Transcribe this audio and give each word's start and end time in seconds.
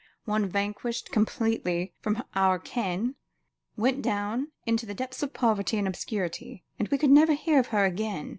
One 0.25 0.47
vanished 0.49 1.11
completely 1.11 1.93
from 1.99 2.23
our 2.33 2.57
ken; 2.57 3.13
went 3.77 4.01
down 4.01 4.47
into 4.65 4.87
the 4.87 4.95
depths 4.95 5.21
of 5.21 5.31
poverty 5.31 5.77
and 5.77 5.87
obscurity, 5.87 6.63
and 6.79 6.87
we 6.87 6.97
could 6.97 7.11
never 7.11 7.33
hear 7.33 7.59
of 7.59 7.67
her 7.67 7.85
again. 7.85 8.29